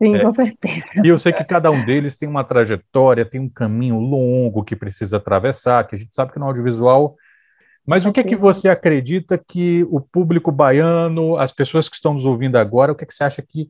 Sim, 0.00 0.14
é, 0.14 0.22
com 0.22 0.32
certeza. 0.32 0.86
E 1.04 1.08
eu 1.08 1.18
sei 1.18 1.32
que 1.32 1.42
cada 1.42 1.68
um 1.70 1.84
deles 1.84 2.16
tem 2.16 2.28
uma 2.28 2.44
trajetória, 2.44 3.28
tem 3.28 3.40
um 3.40 3.48
caminho 3.48 3.98
longo 3.98 4.62
que 4.62 4.76
precisa 4.76 5.16
atravessar, 5.16 5.84
que 5.86 5.96
a 5.96 5.98
gente 5.98 6.14
sabe 6.14 6.32
que 6.32 6.38
no 6.38 6.46
audiovisual. 6.46 7.16
Mas 7.84 8.06
o 8.06 8.12
que 8.12 8.20
é 8.20 8.24
que 8.24 8.36
você 8.36 8.68
acredita 8.68 9.36
que 9.36 9.84
o 9.90 10.00
público 10.00 10.52
baiano, 10.52 11.36
as 11.36 11.50
pessoas 11.50 11.88
que 11.88 11.96
estão 11.96 12.14
nos 12.14 12.24
ouvindo 12.24 12.56
agora, 12.56 12.92
o 12.92 12.94
que, 12.94 13.02
é 13.02 13.06
que 13.06 13.14
você 13.14 13.24
acha 13.24 13.42
que 13.42 13.68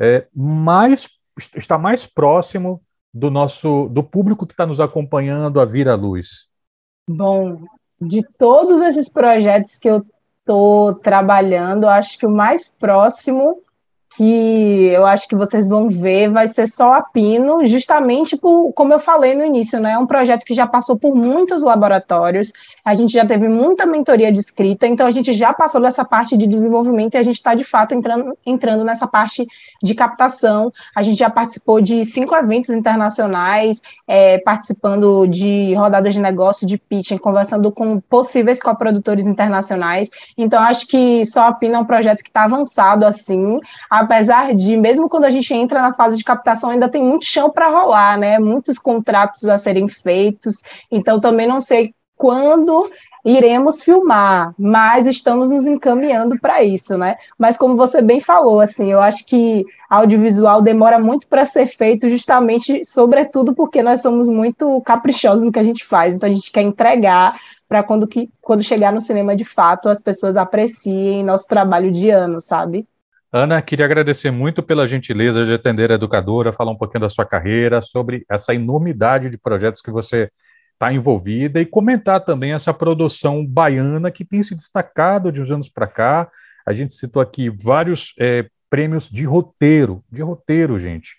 é 0.00 0.26
mais 0.34 1.08
está 1.56 1.78
mais 1.78 2.04
próximo 2.04 2.82
do 3.14 3.30
nosso 3.30 3.88
do 3.90 4.02
público 4.02 4.46
que 4.46 4.54
está 4.54 4.66
nos 4.66 4.80
acompanhando 4.80 5.60
a 5.60 5.64
vir 5.64 5.88
à 5.88 5.94
luz? 5.94 6.48
Bom, 7.08 7.62
de 8.00 8.24
todos 8.36 8.82
esses 8.82 9.12
projetos 9.12 9.78
que 9.78 9.88
eu 9.88 10.04
estou 10.40 10.94
trabalhando, 10.94 11.86
acho 11.86 12.18
que 12.18 12.26
o 12.26 12.30
mais 12.30 12.70
próximo 12.70 13.62
que 14.18 14.88
eu 14.88 15.06
acho 15.06 15.28
que 15.28 15.36
vocês 15.36 15.68
vão 15.68 15.88
ver 15.88 16.28
vai 16.28 16.48
ser 16.48 16.66
só 16.66 16.94
a 16.94 17.02
Pino, 17.02 17.64
justamente 17.64 18.36
por, 18.36 18.72
como 18.72 18.92
eu 18.92 18.98
falei 18.98 19.32
no 19.32 19.44
início, 19.44 19.78
né? 19.78 19.92
É 19.92 19.98
um 19.98 20.08
projeto 20.08 20.44
que 20.44 20.54
já 20.54 20.66
passou 20.66 20.98
por 20.98 21.14
muitos 21.14 21.62
laboratórios, 21.62 22.52
a 22.84 22.96
gente 22.96 23.12
já 23.12 23.24
teve 23.24 23.46
muita 23.46 23.86
mentoria 23.86 24.32
de 24.32 24.40
escrita, 24.40 24.88
então 24.88 25.06
a 25.06 25.12
gente 25.12 25.32
já 25.32 25.52
passou 25.52 25.80
dessa 25.80 26.04
parte 26.04 26.36
de 26.36 26.48
desenvolvimento 26.48 27.14
e 27.14 27.18
a 27.18 27.22
gente 27.22 27.36
está 27.36 27.54
de 27.54 27.62
fato 27.62 27.94
entrando, 27.94 28.36
entrando 28.44 28.82
nessa 28.82 29.06
parte 29.06 29.46
de 29.80 29.94
captação. 29.94 30.72
A 30.96 31.02
gente 31.02 31.18
já 31.18 31.30
participou 31.30 31.80
de 31.80 32.04
cinco 32.04 32.34
eventos 32.34 32.70
internacionais, 32.70 33.80
é, 34.04 34.38
participando 34.38 35.28
de 35.28 35.74
rodadas 35.74 36.12
de 36.12 36.18
negócio, 36.18 36.66
de 36.66 36.76
pitching, 36.76 37.18
conversando 37.18 37.70
com 37.70 38.00
possíveis 38.00 38.60
coprodutores 38.60 39.28
internacionais. 39.28 40.10
Então, 40.36 40.60
acho 40.60 40.88
que 40.88 41.24
só 41.24 41.46
a 41.46 41.52
Pino 41.52 41.76
é 41.76 41.78
um 41.78 41.84
projeto 41.84 42.24
que 42.24 42.30
está 42.30 42.42
avançado 42.42 43.06
assim. 43.06 43.60
A 43.88 44.07
apesar 44.08 44.54
de, 44.54 44.74
mesmo 44.74 45.06
quando 45.06 45.26
a 45.26 45.30
gente 45.30 45.52
entra 45.52 45.82
na 45.82 45.92
fase 45.92 46.16
de 46.16 46.24
captação, 46.24 46.70
ainda 46.70 46.88
tem 46.88 47.04
muito 47.04 47.26
chão 47.26 47.50
para 47.50 47.68
rolar, 47.68 48.16
né? 48.16 48.38
Muitos 48.38 48.78
contratos 48.78 49.44
a 49.44 49.58
serem 49.58 49.86
feitos. 49.86 50.62
Então, 50.90 51.20
também 51.20 51.46
não 51.46 51.60
sei 51.60 51.92
quando 52.16 52.90
iremos 53.24 53.82
filmar, 53.82 54.54
mas 54.58 55.06
estamos 55.06 55.50
nos 55.50 55.66
encaminhando 55.66 56.38
para 56.40 56.62
isso, 56.64 56.96
né? 56.96 57.16
Mas 57.38 57.58
como 57.58 57.76
você 57.76 58.00
bem 58.00 58.20
falou, 58.20 58.60
assim, 58.60 58.90
eu 58.90 59.00
acho 59.00 59.26
que 59.26 59.66
audiovisual 59.90 60.62
demora 60.62 60.98
muito 60.98 61.26
para 61.28 61.44
ser 61.44 61.66
feito, 61.66 62.08
justamente, 62.08 62.82
sobretudo 62.84 63.54
porque 63.54 63.82
nós 63.82 64.00
somos 64.00 64.28
muito 64.28 64.80
caprichosos 64.80 65.44
no 65.44 65.52
que 65.52 65.58
a 65.58 65.64
gente 65.64 65.84
faz, 65.84 66.14
então 66.14 66.28
a 66.28 66.32
gente 66.32 66.50
quer 66.50 66.62
entregar 66.62 67.36
para 67.68 67.82
quando, 67.82 68.06
que, 68.06 68.30
quando 68.40 68.62
chegar 68.62 68.92
no 68.92 69.00
cinema 69.00 69.36
de 69.36 69.44
fato 69.44 69.90
as 69.90 70.00
pessoas 70.00 70.36
apreciem 70.36 71.22
nosso 71.22 71.46
trabalho 71.46 71.92
de 71.92 72.08
ano, 72.08 72.40
sabe? 72.40 72.86
Ana, 73.30 73.60
queria 73.60 73.84
agradecer 73.84 74.30
muito 74.30 74.62
pela 74.62 74.88
gentileza 74.88 75.44
de 75.44 75.52
atender 75.52 75.90
a 75.90 75.96
educadora, 75.96 76.52
falar 76.52 76.72
um 76.72 76.76
pouquinho 76.76 77.02
da 77.02 77.10
sua 77.10 77.26
carreira, 77.26 77.82
sobre 77.82 78.24
essa 78.28 78.54
enormidade 78.54 79.28
de 79.28 79.36
projetos 79.36 79.82
que 79.82 79.90
você 79.90 80.30
está 80.72 80.90
envolvida 80.92 81.60
e 81.60 81.66
comentar 81.66 82.24
também 82.24 82.52
essa 82.52 82.72
produção 82.72 83.44
baiana 83.44 84.10
que 84.10 84.24
tem 84.24 84.42
se 84.42 84.54
destacado 84.54 85.30
de 85.30 85.42
uns 85.42 85.50
anos 85.50 85.68
para 85.68 85.86
cá. 85.86 86.30
A 86.66 86.72
gente 86.72 86.94
citou 86.94 87.20
aqui 87.20 87.50
vários 87.50 88.14
é, 88.18 88.46
prêmios 88.70 89.10
de 89.10 89.24
roteiro, 89.24 90.02
de 90.10 90.22
roteiro, 90.22 90.78
gente, 90.78 91.14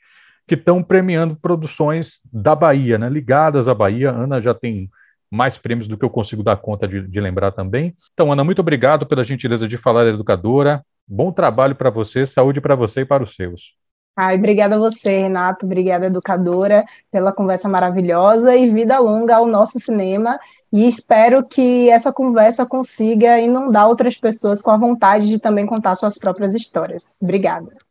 que 0.48 0.56
estão 0.56 0.82
premiando 0.82 1.36
produções 1.36 2.22
da 2.34 2.56
Bahia, 2.56 2.98
né, 2.98 3.08
ligadas 3.08 3.67
à 3.67 3.74
Bahia. 3.76 4.10
Ana 4.10 4.41
já 4.41 4.56
tem 4.56 4.89
mais 5.30 5.60
prêmios 5.60 5.88
do 5.88 5.95
que 5.95 6.06
eu 6.06 6.10
consigo 6.10 6.41
dar 6.41 6.58
conta 6.58 6.88
de, 6.88 7.08
de 7.08 7.22
lembrar 7.22 7.52
também. 7.52 7.95
Então, 8.13 8.32
Ana, 8.32 8.43
muito 8.43 8.60
obrigado 8.60 9.06
pela 9.06 9.24
gentileza 9.24 9.67
de 9.67 9.78
falar, 9.78 10.08
educadora. 10.08 10.84
Bom 11.12 11.32
trabalho 11.32 11.76
para 11.76 11.89
você, 11.89 12.24
saúde 12.24 12.62
para 12.62 12.76
você 12.76 13.02
e 13.02 13.06
para 13.06 13.24
os 13.24 13.34
seus. 13.34 13.76
Ai, 14.15 14.36
obrigada 14.36 14.76
a 14.76 14.78
você, 14.78 15.22
Renato, 15.22 15.65
obrigada, 15.65 16.06
educadora, 16.06 16.86
pela 17.10 17.32
conversa 17.32 17.67
maravilhosa 17.67 18.56
e 18.56 18.69
vida 18.69 19.00
longa 19.00 19.38
ao 19.38 19.48
nosso 19.48 19.80
cinema. 19.80 20.39
E 20.72 20.88
espero 20.88 21.43
que 21.43 21.89
essa 21.89 22.13
conversa 22.13 22.63
consiga 22.63 23.39
inundar 23.39 23.88
outras 23.88 24.17
pessoas 24.17 24.62
com 24.62 24.69
a 24.69 24.78
vontade 24.78 25.28
de 25.28 25.39
também 25.39 25.65
contar 25.65 25.95
suas 25.95 26.17
próprias 26.17 26.54
histórias. 26.54 27.17
Obrigada. 27.19 27.88